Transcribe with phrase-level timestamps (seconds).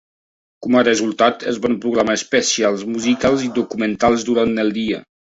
[0.65, 5.03] Com a resultat, es van programar especials musicals i documentals durant el dia.